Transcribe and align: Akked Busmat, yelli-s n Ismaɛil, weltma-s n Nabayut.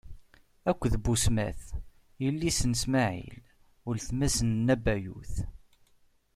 Akked 0.69 0.93
Busmat, 1.05 1.61
yelli-s 2.23 2.59
n 2.69 2.71
Ismaɛil, 2.77 3.35
weltma-s 3.85 4.37
n 4.41 4.49
Nabayut. 4.65 5.33